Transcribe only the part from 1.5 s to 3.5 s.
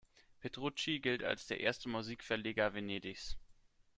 erste Musikverleger Venedigs.